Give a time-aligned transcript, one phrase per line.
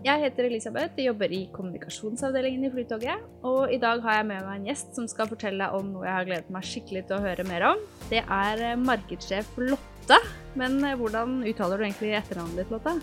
[0.00, 3.20] Jeg heter Elisabeth, jeg jobber i kommunikasjonsavdelingen i Flytoget.
[3.44, 6.14] Og i dag har jeg med meg en gjest som skal fortelle om noe jeg
[6.16, 7.82] har gledet meg skikkelig til å høre mer om.
[8.08, 10.16] Det er eh, markedssjef Lotte.
[10.56, 12.94] Men eh, hvordan uttaler du egentlig etternavnet ditt, Lotte?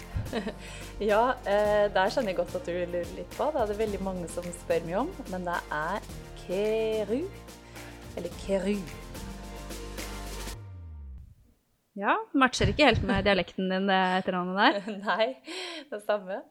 [1.11, 3.49] ja, eh, der skjønner jeg godt at du lurer litt på.
[3.53, 5.11] Det er det veldig mange som spør meg om.
[5.29, 6.07] Men det er
[6.39, 7.19] Keru.
[8.17, 8.73] Eller Keru.
[11.97, 14.97] Ja, matcher ikke helt med dialekten din, det etternavnet der.
[15.05, 15.29] Nei,
[15.93, 16.41] det stemmer.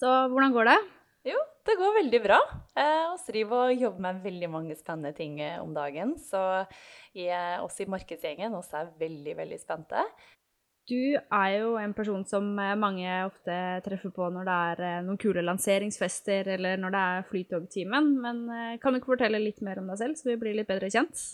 [0.00, 0.78] Så hvordan går det?
[1.26, 2.38] Jo, det går veldig bra.
[2.76, 6.14] Vi driver og jobber med veldig mange spennende ting eh, om dagen.
[6.22, 6.38] Så
[7.16, 10.04] jeg, oss i markedsgjengen også er veldig, veldig spente.
[10.86, 15.00] Du er jo en person som eh, mange ofte treffer på når det er eh,
[15.08, 18.12] noen kule lanseringsfester eller når det er Flytogtimen.
[18.22, 18.44] Men
[18.78, 21.24] kan du ikke fortelle litt mer om deg selv, så vi blir litt bedre kjent?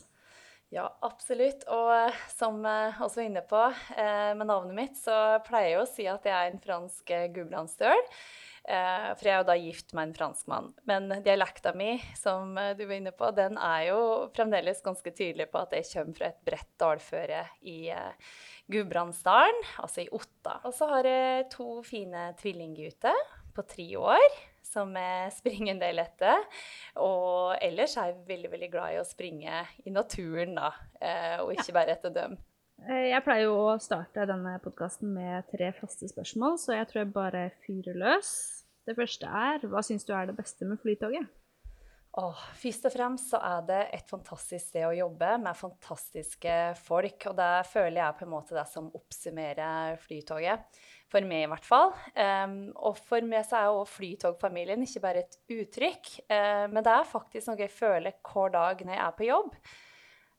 [0.73, 1.67] Ja, absolutt.
[1.69, 3.61] Og som også var inne på
[3.93, 8.09] med navnet mitt, så pleier jeg å si at jeg er en fransk gudbrandsdøl.
[8.63, 10.69] Eh, for jeg er jo da gift med en franskmann.
[10.87, 13.99] Men dialekta mi, som eh, du var inne på, den er jo
[14.37, 18.31] fremdeles ganske tydelig på at jeg kommer fra et bredt dalføre i eh,
[18.71, 20.61] Gudbrandsdalen, altså i Otta.
[20.63, 23.19] Og så har jeg to fine tvillinggutter
[23.53, 24.29] på tre år
[24.63, 26.47] som jeg springer en del etter.
[27.03, 30.71] Og ellers er jeg veldig veldig glad i å springe i naturen, da,
[31.43, 32.39] og ikke bare etter dem.
[32.83, 37.15] Jeg pleier jo å starte denne podkasten med tre faste spørsmål, så jeg tror jeg
[37.15, 38.33] bare fyrer løs.
[38.83, 41.29] Det første er hva syns du er det beste med Flytoget?
[42.21, 47.29] Åh, først og fremst så er det et fantastisk sted å jobbe med fantastiske folk.
[47.31, 50.83] Og det føler jeg på en måte det som oppsummerer Flytoget.
[51.13, 51.95] For meg, i hvert fall.
[52.17, 56.93] Um, og for meg så er jo Flytogfamilien ikke bare et uttrykk, uh, men det
[56.93, 59.57] er faktisk noe jeg føler hver dag når jeg er på jobb.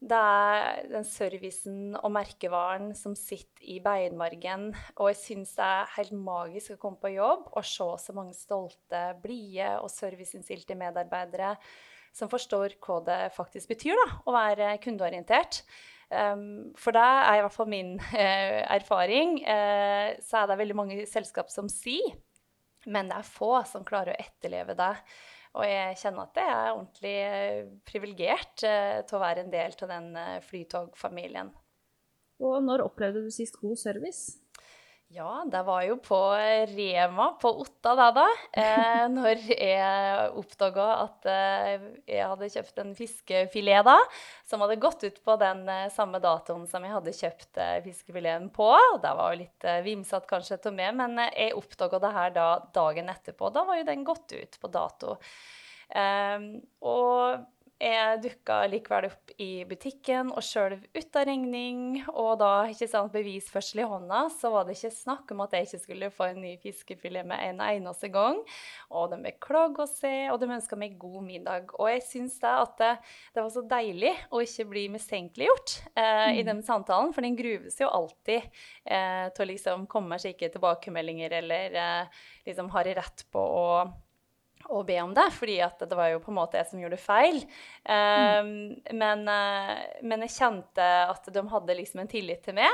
[0.04, 4.74] Det er den servicen og merkevaren som sitter i beinmargen.
[4.98, 8.36] Og jeg syns det er helt magisk å komme på jobb og se så mange
[8.36, 11.56] stolte, blide og serviceinnstilte medarbeidere
[12.14, 15.64] som forstår hva det faktisk betyr da, å være kundeorientert.
[16.14, 19.40] Um, for det er i hvert fall min uh, erfaring.
[19.48, 22.14] Uh, så er det veldig mange selskap som sier,
[22.86, 24.94] men det er få som klarer å etterleve det.
[25.54, 29.76] Og jeg kjenner at jeg er ordentlig eh, privilegert eh, til å være en del
[29.86, 31.52] av den eh, flytogfamilien.
[32.44, 34.40] Og når opplevde du sist god service?
[35.14, 36.18] Ja, det var jo på
[36.68, 38.24] Rema på Otta da, da.
[38.58, 44.00] Eh, når jeg oppdaga at eh, jeg hadde kjøpt en fiskefilet da,
[44.50, 48.50] som hadde gått ut på den eh, samme datoen som jeg hadde kjøpt eh, fiskefileten
[48.56, 48.72] på.
[49.04, 52.34] Det var jo litt eh, vimsete kanskje til meg, men eh, jeg oppdaga det her
[52.40, 53.54] da dagen etterpå.
[53.54, 55.20] Da var jo den gått ut på dato.
[56.90, 57.46] og
[57.84, 61.82] jeg dukka likevel opp i butikken og skjølv ut av regning.
[62.12, 65.68] Og da, ikke sant, bevisførsel i hånda, så var det ikke snakk om at jeg
[65.68, 68.40] ikke skulle få en ny fiskefilet med en eneste gang.
[68.94, 71.74] Og de beklaga seg, og de ønska meg god middag.
[71.80, 72.94] Og jeg syns det at det,
[73.34, 76.40] det, var så deilig å ikke bli mistenkeliggjort eh, mm.
[76.40, 78.48] i den samtalen, for den gruves jo alltid
[78.86, 83.68] eh, til å liksom komme med slike tilbakemeldinger eller eh, liksom har rett på å
[84.72, 87.40] å be om det, fordi det var jo på en måte jeg som gjorde feil.
[87.84, 88.96] Um, mm.
[89.00, 89.74] men, uh,
[90.06, 92.72] men, jeg kjente at de hadde liksom en tillit til meg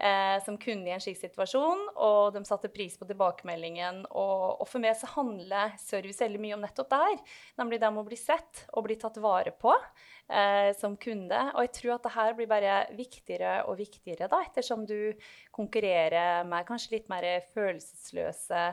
[0.00, 4.04] uh, som kunde i en slik situasjon, og de satte pris på tilbakemeldingen.
[4.10, 7.18] Og, og, for meg så handler service veldig mye om nettopp det her,
[7.62, 11.42] nemlig det om å bli sett og bli tatt vare på uh, som kunde.
[11.54, 15.12] Og jeg tror at det her blir bare viktigere og viktigere da, ettersom du
[15.54, 18.64] konkurrerer med kanskje litt mer følelsesløse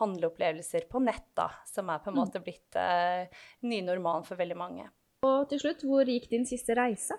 [0.00, 2.20] handleopplevelser på nett, da, som er på en mm.
[2.22, 3.30] måte blitt eh,
[3.66, 4.90] ny normal for veldig mange.
[5.26, 7.16] Og til slutt, hvor gikk din siste reise?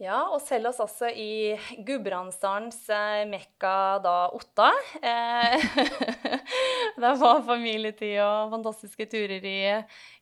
[0.00, 4.70] Ja, og selv oss også i Gudbrandsdalens eh, mekka da Otta.
[4.96, 5.66] Eh,
[7.02, 9.58] det var familietid og fantastiske turer i,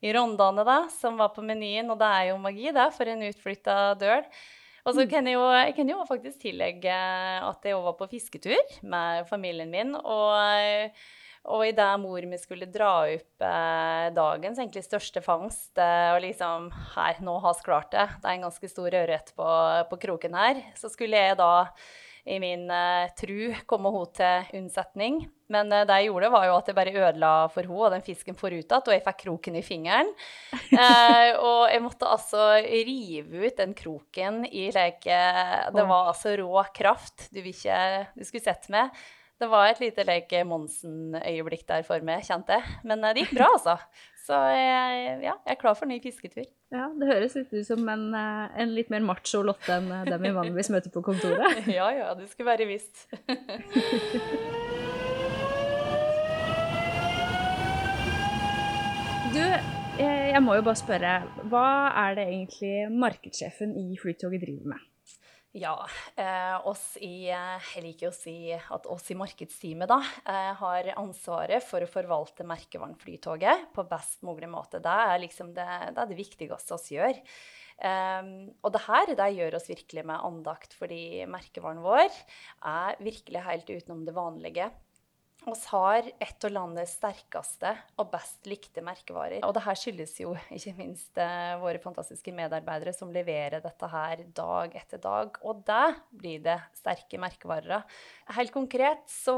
[0.02, 1.92] i Rondane da, som var på menyen.
[1.94, 4.26] Og det er jo magi, det, for en utflytta døl.
[4.82, 5.12] Og så mm.
[5.12, 6.98] kan jeg, jo, jeg kan jo faktisk tillegge
[7.52, 9.94] at jeg var på fisketur med familien min.
[9.94, 10.98] og
[11.46, 16.68] og idet mor mi skulle dra opp eh, dagens egentlig største fangst eh, og liksom
[16.96, 18.08] Her, nå har vi klart det.
[18.18, 19.48] Det er en ganske stor ørret på,
[19.90, 20.60] på, kroken her.
[20.78, 21.52] Så skulle jeg da
[22.28, 25.22] i min eh, tru komme henne til unnsetning.
[25.48, 28.04] Men uh, det jeg gjorde, var jo at jeg bare ødela for henne, og den
[28.04, 30.12] fisken for ut igjen, og jeg fikk kroken i fingeren.
[30.78, 35.16] Eh, og jeg måtte altså rive ut den kroken i leke
[35.74, 37.24] Det var altså rå kraft.
[37.32, 37.78] Du, vil ikke,
[38.14, 38.92] du skulle sett meg.
[39.38, 42.62] Det var et lite leke Monsen-øyeblikk der for meg, kjente jeg.
[42.90, 43.76] Men det gikk bra, altså.
[44.26, 46.42] Så jeg, ja, jeg er klar for ny fisketur.
[46.74, 50.02] Ja, Det høres litt ut som en, eh, en litt mer macho Lotte enn eh,
[50.10, 51.62] dem vi vanligvis møter på kontoret.
[51.78, 53.06] ja, ja, det skulle være visst.
[59.38, 59.44] du,
[60.02, 61.14] eh, jeg må jo bare spørre,
[61.46, 62.74] hva er det egentlig
[63.06, 64.87] markedssjefen i Flytoget driver med?
[65.58, 66.66] Ja, eh,
[67.02, 69.98] i, eh, jeg liker å si at oss i markedsteamet da,
[70.30, 74.78] eh, har ansvaret for å forvalte merkevaren Flytoget på best mulig måte.
[74.78, 75.66] Det er liksom det,
[75.96, 77.22] det, er det viktigste vi gjør.
[77.78, 78.30] Um,
[78.66, 82.10] og det her det gjør oss virkelig med andakt, fordi merkevaren vår
[82.66, 84.66] er virkelig helt utenom det vanlige
[85.52, 89.42] oss har et av landets sterkeste og best likte merkevarer.
[89.46, 94.24] Og det her skyldes jo ikke minst eh, våre fantastiske medarbeidere som leverer dette her
[94.36, 95.38] dag etter dag.
[95.44, 97.84] Og det blir det sterke merkevarer.
[98.36, 99.36] Helt konkret så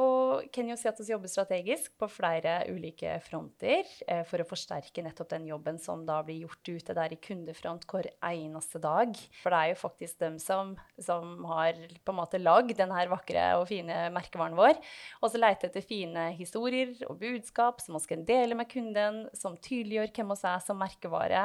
[0.52, 4.48] kan jeg jo si at vi jobber strategisk på flere ulike fronter eh, for å
[4.48, 9.14] forsterke nettopp den jobben som da blir gjort ute der i kundefront hver eneste dag.
[9.42, 13.46] For det er jo faktisk dem som, som har på en måte lagd denne vakre
[13.60, 14.78] og fine merkevaren vår.
[15.20, 19.58] Og så leter etter fine historier og budskap som vi skal dele med kunden, som
[19.60, 21.44] tydeliggjør hvem vi er som merkevare.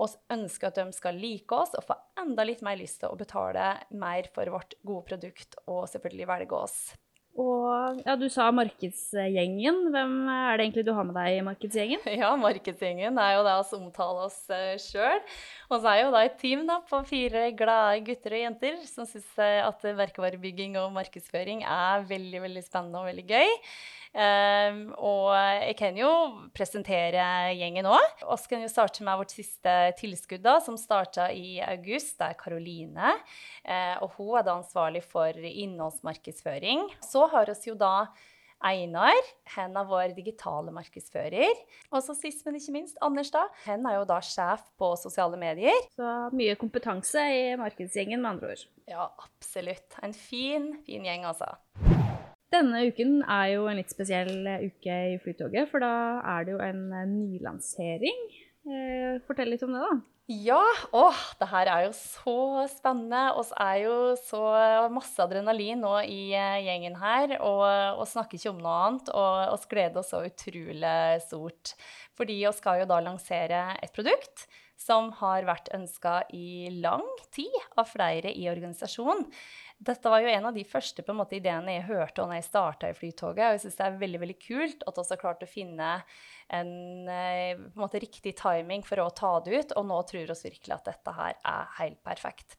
[0.00, 3.18] Og ønsker at de skal like oss og få enda litt mer lyst til å
[3.18, 6.78] betale mer for vårt gode produkt og selvfølgelig velge oss.
[7.40, 9.78] Og ja, Du sa markedsgjengen.
[9.94, 12.04] Hvem er det egentlig du har med deg i markedsgjengen?
[12.20, 15.22] Ja, markedsgjengen er jo det vi omtaler oss uh, sjøl.
[15.70, 19.08] Og så er jo da et team da, på fire glade gutter og jenter som
[19.08, 23.58] syns at merkevarebygging og markedsføring er veldig veldig spennende og veldig gøy.
[24.12, 26.10] Um, og jeg kan jo
[26.52, 27.24] presentere
[27.56, 28.18] gjengen òg.
[28.20, 32.18] Vi kan jo starte med vårt siste tilskudd, da, som starta i august.
[32.20, 33.14] Det er Karoline.
[33.64, 36.90] Uh, og hun er da ansvarlig for innholdsmarkedsføring.
[37.04, 37.94] Så har vi jo da
[38.62, 39.16] Einar.
[39.56, 41.64] Han er vår digitale markedsfører.
[41.90, 43.32] Og så sist, men ikke minst, Anders.
[43.34, 43.48] da.
[43.66, 45.74] Han er jo da sjef på sosiale medier.
[45.96, 48.64] Så mye kompetanse i markedsgjengen, med andre ord.
[48.86, 49.98] Ja, absolutt.
[50.02, 51.56] En fin, fin gjeng, altså.
[52.52, 55.92] Denne uken er jo en litt spesiell uke i Flytoget, for da
[56.36, 56.82] er det jo en
[57.14, 58.24] nylansering.
[58.68, 59.94] Eh, fortell litt om det, da.
[60.30, 60.62] Ja,
[60.94, 63.24] åh, det her er jo så spennende.
[63.42, 64.42] Vi er jo så
[64.94, 67.64] masse adrenalin nå i eh, gjengen her, og,
[67.98, 69.10] og snakker ikke om noe annet.
[69.10, 70.94] Og oss gleder oss så utrolig
[71.26, 71.74] stort.
[72.18, 74.46] Fordi vi skal jo da lansere et produkt
[74.82, 77.04] som har vært ønska i lang
[77.34, 79.28] tid av flere i organisasjonen.
[79.82, 82.96] Dette var jo en av de første måte, ideene jeg hørte da jeg starta i
[82.96, 83.44] Flytoget.
[83.48, 85.92] Og jeg syns det er veldig veldig kult at vi har klart å finne
[86.52, 86.72] en,
[87.08, 89.76] eh, en måte, riktig timing for å ta det ut.
[89.76, 92.58] Og nå tror vi virkelig at dette her er helt perfekt.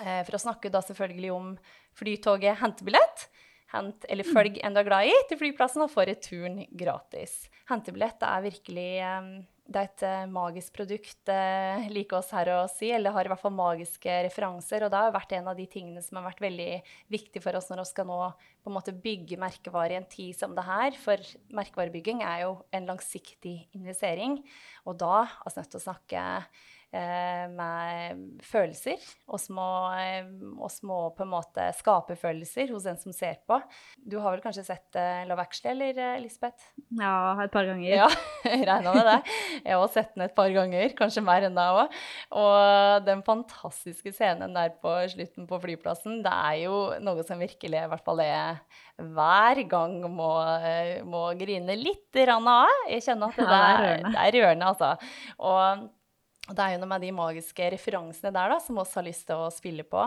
[0.00, 1.52] Eh, for å snakke da selvfølgelig om
[1.96, 3.28] Flytoget hentebillett.
[3.72, 7.44] Hent eller følg en du er glad i, til flyplassen og få returen gratis.
[7.70, 9.30] Hentebillett er virkelig um,
[9.66, 13.32] det er et uh, magisk produkt, uh, liker oss her å si, eller har i
[13.32, 14.86] hvert fall magiske referanser.
[14.86, 16.70] Og det har vært en av de tingene som har vært veldig
[17.10, 18.20] viktig for oss når vi skal nå
[18.62, 20.94] på en måte bygge merkevare i en tid som det her.
[21.02, 24.38] For merkevarebygging er jo en langsiktig investering.
[24.86, 26.75] Og da er vi nødt til å snakke Eh,
[27.52, 29.02] med følelser.
[29.30, 29.66] Og må,
[30.64, 33.58] oss må, på en måte skape følelser hos den som ser på.
[33.96, 36.70] Du har vel kanskje sett uh, Love Actually, eller Lisbeth?
[36.98, 37.90] Ja, et par ganger.
[37.90, 38.08] Ja,
[38.46, 39.18] regna med det.
[39.62, 42.00] Jeg har også sett den et par ganger, kanskje mer enn deg òg.
[42.42, 47.82] Og den fantastiske scenen der på slutten på flyplassen, det er jo noe som virkelig,
[47.82, 48.58] i hvert fall jeg
[48.96, 50.30] hver gang må,
[51.08, 52.70] må grine litt av.
[52.88, 54.92] Jeg kjenner at det, ja, det er rørende, er altså.
[55.36, 55.86] Og
[56.50, 59.46] det er jo noe med de magiske referansene der da, som oss har lyst til
[59.46, 60.04] å spille på.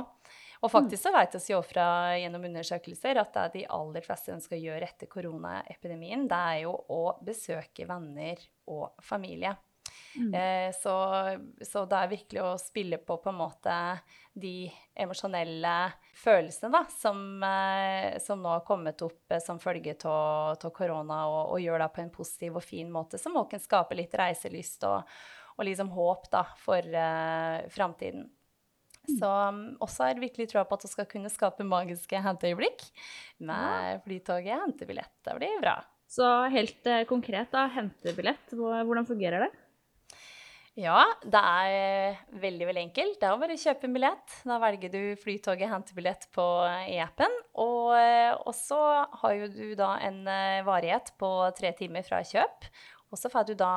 [0.59, 1.85] Og faktisk så vet vi jo fra
[2.19, 6.61] gjennom undersøkelser at det er de aller fleste ønsker å gjøre etter koronaepidemien, det er
[6.65, 9.55] jo å besøke venner og familie.
[10.15, 10.33] Mm.
[10.33, 10.93] Eh, så,
[11.61, 13.73] så, det er virkelig å spille på på en måte
[14.33, 14.69] de
[14.99, 15.73] emosjonelle
[16.17, 21.53] følelsene da, som, eh, som, nå har kommet opp eh, som følge av korona, og,
[21.53, 24.87] og gjør det på en positiv og fin måte, som også kan skape litt reiselyst
[24.89, 25.19] og,
[25.59, 28.29] og liksom håp da, for uh, framtiden.
[29.09, 32.83] Så um, også er det virkelig troa på at vi skal kunne skape magiske henteøyeblikk
[33.43, 35.11] med Flytoget hentebillett.
[35.25, 35.79] Det blir bra.
[36.09, 39.51] Så helt uh, konkret, da, hentebillett, hvordan fungerer det?
[40.79, 43.17] Ja, det er veldig veldig enkelt.
[43.19, 44.35] Det er å bare kjøpe en billett.
[44.47, 46.45] Da velger du Flytoget hentebillett på
[46.87, 47.33] e-appen.
[47.59, 48.79] Og, så
[49.19, 50.21] har jo du da en
[50.63, 52.69] varighet på tre timer fra kjøp.
[53.11, 53.73] Og så får du da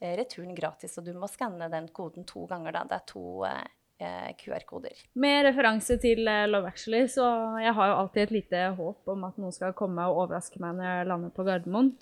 [0.00, 2.74] returen gratis, og du må skanne den koden to ganger.
[2.76, 2.84] da.
[2.88, 5.04] Det er to eh, QR-koder.
[5.14, 7.26] Med referanse til eh, Love Actually, så
[7.62, 10.76] jeg har jo alltid et lite håp om at noen skal komme og overraske meg
[10.76, 11.94] når jeg lander på Gardermoen.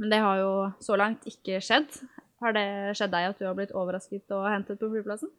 [0.00, 2.00] Men det har jo så langt ikke skjedd.
[2.42, 2.66] Har det
[2.98, 5.30] skjedd deg at du har blitt overrasket og hentet på flyplassen?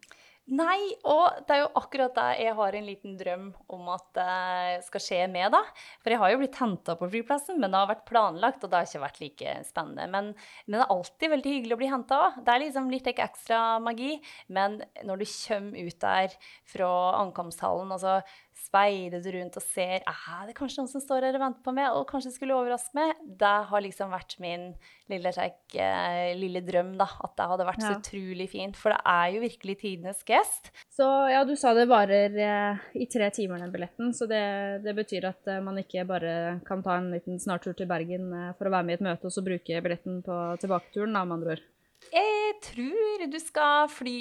[0.52, 4.82] Nei, og det er jo akkurat det jeg har en liten drøm om at det
[4.84, 5.62] skal skje med, da.
[6.04, 8.82] For jeg har jo blitt henta på flyplassen, men det har vært planlagt, og det
[8.82, 10.10] har ikke vært like spennende.
[10.12, 10.34] Men,
[10.68, 12.42] men det er alltid veldig hyggelig å bli henta òg.
[12.44, 14.18] Det er liksom litt ekstra magi.
[14.52, 16.36] Men når du kommer ut der
[16.76, 18.20] fra ankomsthallen, og så
[18.58, 21.74] speider du rundt og ser er det kanskje noen som står her og venter på
[21.76, 23.14] meg, og kanskje skulle overraske meg.
[23.40, 24.70] Det har liksom vært min
[25.12, 27.08] lille, sjekk, eh, lille drøm, da.
[27.26, 27.92] At det hadde vært ja.
[27.92, 28.80] så utrolig fint.
[28.80, 30.72] For det er jo virkelig tidenes gest.
[30.94, 34.14] Så ja, du sa det varer eh, i tre timer, den billetten.
[34.16, 34.44] Så det,
[34.86, 36.34] det betyr at eh, man ikke bare
[36.68, 39.30] kan ta en liten snartur til Bergen eh, for å være med i et møte,
[39.30, 41.70] og så bruke billetten på tilbaketuren, da, med andre ord.
[42.14, 44.18] Jeg tror du skal fly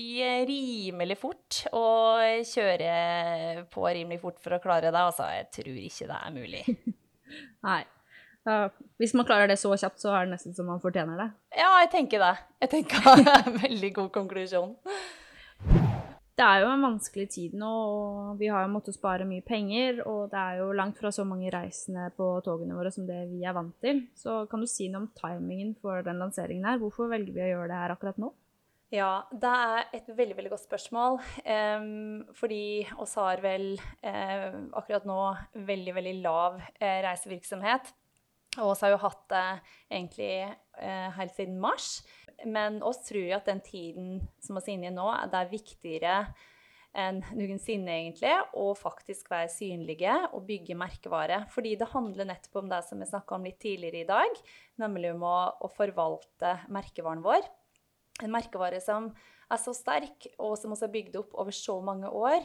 [0.49, 5.03] rimelig fort og kjøre på rimelig fort for å klare det.
[5.03, 6.63] Altså, jeg tror ikke det er mulig.
[7.69, 7.83] Nei.
[8.43, 8.67] Uh,
[8.99, 11.29] hvis man klarer det så kjapt, så er det nesten som man fortjener det.
[11.59, 12.33] Ja, jeg tenker det.
[12.65, 14.73] Jeg tenker det er en veldig god konklusjon.
[16.43, 20.01] Det er jo en vanskelig tid nå, og vi har jo måttet spare mye penger.
[20.11, 23.45] Og det er jo langt fra så mange reisende på togene våre som det vi
[23.47, 24.01] er vant til.
[24.19, 26.81] Så kan du si noe om timingen for den lanseringen her?
[26.83, 28.33] Hvorfor velger vi å gjøre det her akkurat nå?
[28.93, 31.21] Ja, det er et veldig veldig godt spørsmål.
[31.47, 32.65] Um, fordi
[33.01, 35.21] oss har vel uh, akkurat nå
[35.71, 37.95] veldig, veldig lav uh, reisevirksomhet.
[38.61, 39.47] Og vi har jo hatt det
[39.89, 40.33] egentlig
[40.77, 42.03] uh, helt siden mars.
[42.45, 45.53] Men oss tror jo at den tiden som vi er inne i nå, det er
[45.53, 46.17] viktigere
[46.93, 51.43] enn noensinne, egentlig, å faktisk være synlige og bygge merkevare.
[51.55, 54.43] Fordi det handler nettopp om det som vi snakka om litt tidligere i dag,
[54.83, 57.49] nemlig om å, å, forvalte merkevaren vår.
[58.23, 59.09] En merkevare som
[59.53, 62.45] er så sterk, og som vi har bygd opp over så mange år.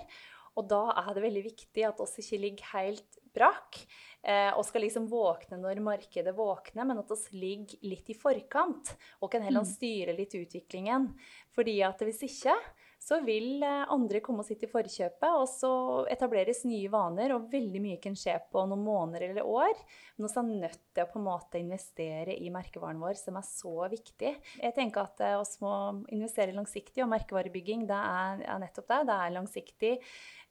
[0.57, 3.79] Og da er det veldig viktig at oss ikke ligger helt brakk
[4.25, 8.93] eh, og skal liksom våkne når markedet våkner, men at oss ligger litt i forkant
[9.21, 9.71] og kan heller mm.
[9.71, 11.11] styre litt utviklingen.
[11.55, 12.57] Fordi at hvis ikke,
[12.99, 15.71] så vil eh, andre komme og sitte i forkjøpet, og så
[16.11, 19.83] etableres nye vaner, og veldig mye kan skje på noen måneder eller år.
[20.17, 23.47] Men vi er nødt til å på en måte investere i merkevaren vår, som er
[23.47, 24.33] så viktig.
[24.63, 25.75] Jeg tenker at vi eh, må
[26.17, 28.99] investere langsiktig, og merkevarebygging det er, nettopp det.
[29.11, 29.95] Det er langsiktig.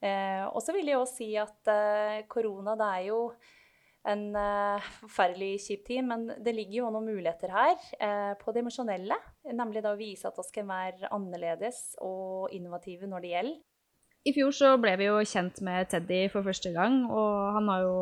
[0.07, 1.75] Eh, og så vil jeg også si at
[2.31, 3.21] korona, det er jo
[4.06, 8.62] en uh, forferdelig kjip tid, men det ligger jo noen muligheter her uh, på det
[8.62, 9.18] emosjonelle.
[9.50, 13.62] Nemlig da å vise at vi kan være annerledes og innovative når det gjelder.
[14.26, 17.84] I fjor så ble vi jo kjent med Teddy for første gang, og han har
[17.84, 17.96] jo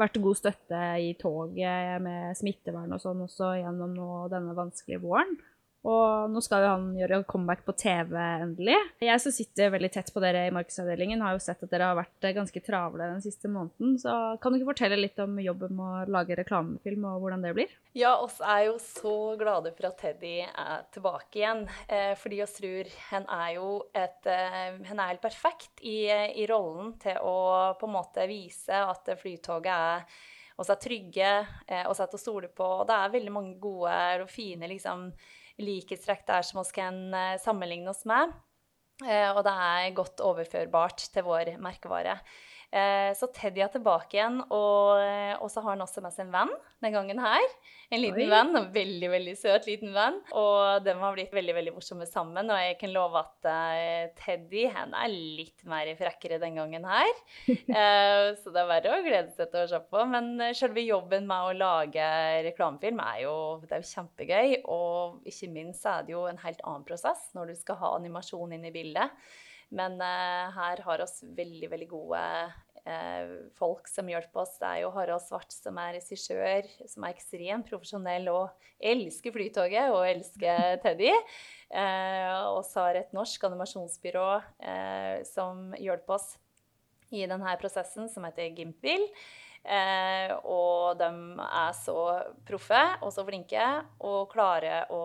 [0.00, 3.98] vært god støtte i toget med smittevern og sånn også gjennom
[4.32, 5.34] denne vanskelige våren.
[5.82, 8.76] Og nå skal jo han gjøre comeback på TV endelig.
[9.02, 11.98] Jeg som sitter veldig tett på dere i markedsavdelingen, har jo sett at dere har
[11.98, 13.96] vært ganske travle den siste måneden.
[13.98, 17.54] Så kan du ikke fortelle litt om jobben med å lage reklamefilm og hvordan det
[17.58, 17.74] blir?
[17.98, 21.64] Ja, oss er jo så glade for at Teddy er tilbake igjen.
[21.88, 26.46] Eh, fordi oss tror han er jo et eh, Han er helt perfekt i, i
[26.50, 30.06] rollen til å på en måte vise at Flytoget er
[30.60, 31.30] oss er trygge,
[31.66, 32.66] eh, oss er til å stole på.
[32.82, 35.08] Og det er veldig mange gode og fine liksom
[35.60, 38.32] likhetstrekk der som vi kan eh, sammenligne oss med.
[39.04, 42.18] Eh, og det er godt overførbart til vår merkevare.
[42.72, 44.96] Eh, så Teddy er tilbake igjen, og,
[45.36, 47.44] og, så har han også med seg en venn den gangen her.
[47.92, 48.30] En liten Oi.
[48.30, 50.16] venn, en veldig veldig søt liten venn.
[50.40, 52.48] Og de har blitt veldig veldig morsomme sammen.
[52.48, 57.12] Og jeg kan love at uh, Teddy han er litt mer frekkere den gangen her.
[58.40, 60.06] så det er verre å glede seg til å se på.
[60.08, 62.08] Men selve jobben med å lage
[62.48, 63.36] reklamefilm er jo,
[63.66, 64.58] det er jo kjempegøy.
[64.72, 68.56] Og ikke minst er det jo en helt annen prosess når du skal ha animasjon
[68.56, 69.12] inn i bildet.
[69.76, 72.20] Men her har oss veldig, veldig gode
[73.54, 74.56] folk som hjelper oss.
[74.58, 79.94] Det er jo Harald Svart som er regissør, som er ekstremt profesjonell og elsker Flytoget
[79.94, 81.12] og elsker Teddy.
[81.12, 84.26] Eh, og så har et norsk animasjonsbyrå
[85.30, 86.32] som hjelper oss
[87.12, 89.12] i denne prosessen, som heter Gimpville.
[89.62, 91.08] Eh, og de
[91.44, 91.96] er så
[92.48, 93.62] proffe og så flinke
[94.02, 95.02] og klarer å,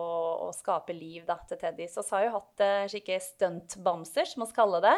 [0.48, 1.86] å skape liv da, til Teddy.
[1.86, 4.96] Så vi har jo hatt eh, slike stuntbamser, som vi kaller det,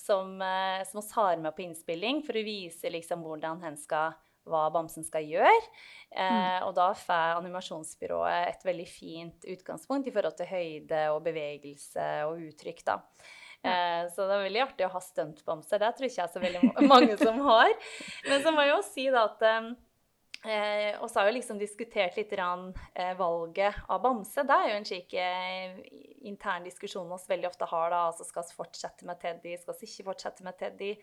[0.00, 4.14] som, eh, som oss har med på innspilling for å vise liksom hvordan hen skal
[4.44, 5.70] hva bamsen skal gjøre.
[6.14, 12.10] Eh, og da får animasjonsbyrået et veldig fint utgangspunkt i forhold til høyde og bevegelse
[12.28, 12.84] og uttrykk.
[12.84, 12.98] da.
[13.64, 15.80] Eh, så det er veldig artig å ha stuntbamser.
[15.80, 17.72] Det tror ikke jeg så veldig mange som har.
[18.28, 19.48] Men så må jeg jo si da at
[20.44, 24.44] eh, Og så har vi liksom diskutert litt rann, eh, valget av bamse.
[24.46, 25.78] Det er jo en slik eh,
[26.28, 27.90] intern diskusjon vi veldig ofte har.
[27.90, 30.94] da, altså Skal vi fortsette med Teddy, skal vi ikke fortsette med Teddy?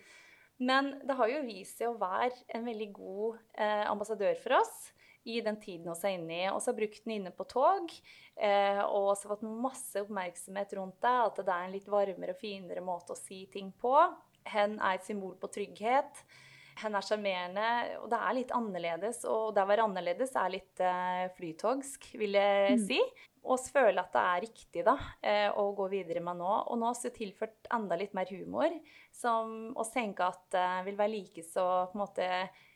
[0.62, 4.92] Men det har jo vist seg å være en veldig god eh, ambassadør for oss
[5.24, 6.46] i den tiden vi er inne i.
[6.62, 7.94] Så har brukt den inne på tog.
[8.36, 11.18] Eh, og så fått masse oppmerksomhet rundt det.
[11.26, 13.96] At det er en litt varmere og finere måte å si ting på.
[14.50, 16.24] Hen er et symbol på trygghet.
[16.82, 17.68] Hen er sjarmerende.
[18.02, 19.24] Og det er litt annerledes.
[19.30, 22.88] Og det å være annerledes er litt uh, flytogsk, vil jeg mm.
[22.88, 23.02] si.
[23.42, 24.94] Og vi føler at det er riktig da,
[25.26, 26.50] eh, å gå videre med nå.
[26.70, 28.76] Og nå har vi tilført enda litt mer humor,
[29.10, 32.28] som vi tenker at eh, vil være like så på en måte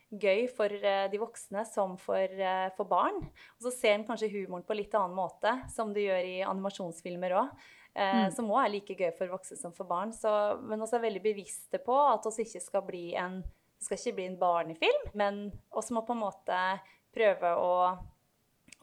[0.09, 2.41] gøy for de voksne som for,
[2.77, 3.19] for barn.
[3.59, 7.35] Og så ser en kanskje humoren på litt annen måte, som du gjør i animasjonsfilmer
[7.37, 7.67] òg.
[7.95, 8.31] Mm.
[8.35, 10.13] Som òg er like gøy for voksne som for barn.
[10.15, 10.29] Så,
[10.65, 13.41] men vi er veldig bevisste på at vi ikke skal bli en
[13.85, 16.59] det skal ikke bli en barnefilm, men også må på en måte
[17.13, 17.75] prøve å,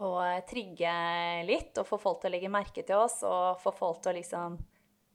[0.06, 0.10] å
[0.48, 0.92] trigge
[1.48, 4.18] litt og få folk til å legge merke til oss og få folk til å
[4.20, 4.60] liksom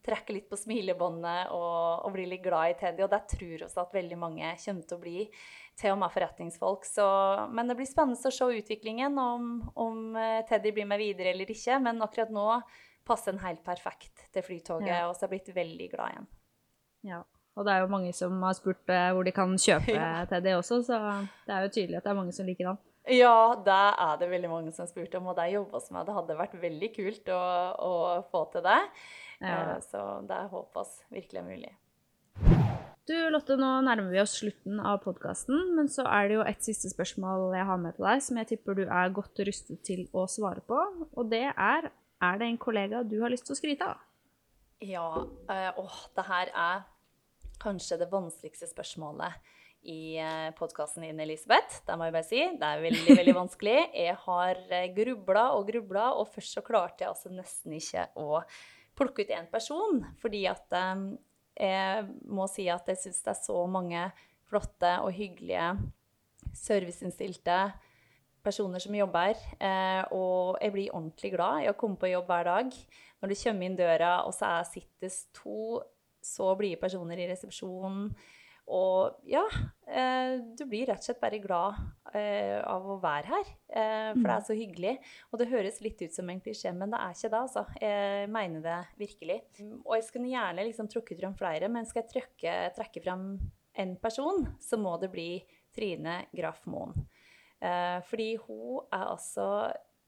[0.08, 3.03] trekke litt på smilebåndet og, og, bli litt glad i Teddy.
[3.03, 5.24] Og der tror vi at veldig mange kommer til å bli,
[5.79, 6.88] til og med forretningsfolk.
[6.88, 7.08] Så,
[7.51, 11.51] men det blir spennende å se utviklingen, om, om, eh, Teddy blir med videre eller
[11.51, 11.79] ikke.
[11.84, 12.48] Men akkurat nå
[13.08, 15.08] passer den helt perfekt til Flytoget, ja.
[15.08, 16.32] og så har jeg blitt veldig glad igjen.
[17.08, 17.22] Ja.
[17.58, 20.26] Og det er jo mange som har spurt uh, hvor de kan kjøpe ja.
[20.30, 21.00] det også, så
[21.48, 22.80] det er jo tydelig at det er mange som liker den.
[23.18, 26.06] Ja, det er det veldig mange som har spurt om, og det jobbes med.
[26.06, 27.42] Det hadde vært veldig kult å,
[27.88, 27.92] å
[28.32, 28.80] få til det.
[29.40, 29.54] Ja.
[29.54, 31.74] Eh, så det er håpas virkelig er mulig.
[33.08, 36.66] Du Lotte, nå nærmer vi oss slutten av podkasten, men så er det jo et
[36.66, 40.04] siste spørsmål jeg har med til deg, som jeg tipper du er godt rustet til
[40.12, 40.82] å svare på.
[41.16, 41.88] Og det er
[42.18, 44.04] er det en kollega du har lyst til å skryte av?
[44.82, 45.08] Ja.
[45.24, 46.86] Øh, åh, det her er
[47.62, 49.38] kanskje det vanskeligste spørsmålet
[49.88, 51.82] i eh, podkasten din, Elisabeth.
[51.88, 52.42] Det må jeg bare si.
[52.60, 53.78] Det er veldig, veldig vanskelig.
[53.94, 54.64] Jeg har
[54.96, 58.42] grubla og grubla, og først så klarte jeg altså nesten ikke å
[58.98, 61.12] plukke ut én person, fordi at um,
[61.58, 64.08] jeg må si at jeg syns det er så mange
[64.48, 65.76] flotte og hyggelige,
[66.58, 67.58] serviceinnstilte
[68.46, 69.38] personer som jobber.
[69.60, 72.74] Eh, og jeg blir ordentlig glad i å komme på jobb hver dag.
[73.22, 75.82] Når du kommer inn døra, og så er sittes to
[76.28, 78.12] så blide personer i resepsjonen
[78.68, 79.46] og ja,
[79.88, 81.78] eh, du blir rett og slett bare glad
[82.12, 83.52] eh, av å være her.
[83.72, 84.48] Eh, for det er mm.
[84.50, 84.94] så hyggelig.
[85.32, 87.63] Og det høres litt ut som en klisjé, men det er ikke det, altså.
[87.80, 89.40] Jeg mener det virkelig.
[89.86, 93.30] Og jeg skulle gjerne liksom trukket fram flere, men skal jeg trekke, trekke fram
[93.78, 95.30] en person, så må det bli
[95.76, 96.96] Trine Graff Moen.
[97.58, 99.46] Fordi hun er altså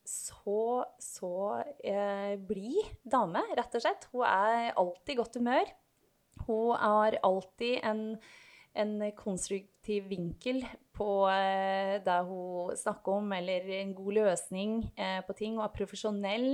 [0.06, 1.32] så, så
[2.50, 4.10] blid dame, rett og slett.
[4.12, 5.72] Hun er alltid i godt humør.
[6.50, 8.04] Hun har alltid en
[8.74, 10.62] en konstruktiv vinkel
[10.96, 15.58] på eh, det hun snakker om, eller en god løsning eh, på ting.
[15.58, 16.48] Hun er profesjonell.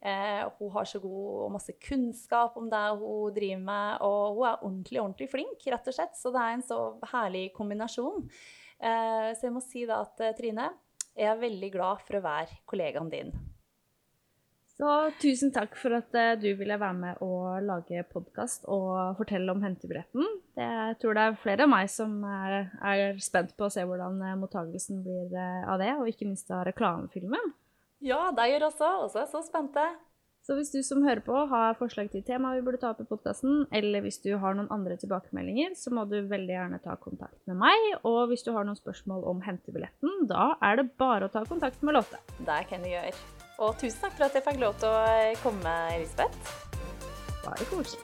[0.00, 4.48] Eh, hun har så god og masse kunnskap om det hun driver med, og hun
[4.48, 6.16] er ordentlig, ordentlig flink, rett og slett.
[6.18, 6.80] Så det er en så
[7.12, 8.26] herlig kombinasjon.
[8.80, 10.70] så jeg må si da at Trine,
[11.12, 13.34] jeg er veldig glad for å være kollegaen din.
[14.80, 19.52] Så tusen takk for at eh, du ville være med og lage podkast og fortelle
[19.52, 20.24] om hentebilletten.
[20.56, 24.16] Jeg tror det er flere av meg som er, er spent på å se hvordan
[24.24, 27.52] eh, mottagelsen blir eh, av det, og ikke minst av reklamefilmen.
[28.00, 28.88] Ja, det gjør også.
[29.04, 29.84] Også er så spente.
[30.48, 33.08] Så hvis du som hører på har forslag til tema vi burde ta opp i
[33.10, 37.36] podkasten, eller hvis du har noen andre tilbakemeldinger, så må du veldig gjerne ta kontakt
[37.50, 37.84] med meg.
[38.08, 41.84] Og hvis du har noen spørsmål om hentebilletten, da er det bare å ta kontakt
[41.84, 42.24] med Lotte.
[42.40, 43.39] Det kan du gjøre.
[43.60, 45.00] Og tusen takk for at jeg fikk lov til å
[45.42, 46.54] komme, Elisabeth.
[47.44, 48.00] Bare koselig.